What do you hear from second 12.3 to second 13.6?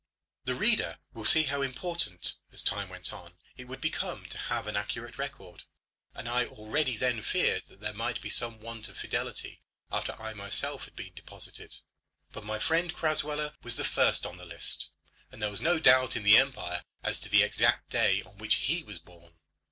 But my friend Crasweller